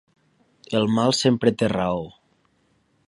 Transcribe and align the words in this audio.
El 0.79 0.89
mal 0.95 1.13
sempre 1.17 1.53
té 1.59 1.69
raó. 1.75 2.03